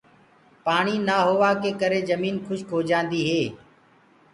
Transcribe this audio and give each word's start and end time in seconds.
پآڻي 0.65 0.95
نآ 1.07 1.17
هوآ 1.27 1.49
ڪي 1.61 1.71
ڪري 1.81 1.99
جميٚن 2.09 2.35
کُشڪ 2.45 2.67
هوجآندي 2.75 3.21
هي۔ 3.29 3.43